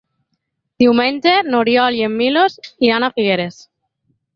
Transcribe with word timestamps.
Diumenge 0.83 1.35
n'Oriol 1.51 2.01
i 2.01 2.03
en 2.09 2.19
Milos 2.25 2.59
iran 2.91 3.11
a 3.11 3.15
Figueres. 3.19 3.67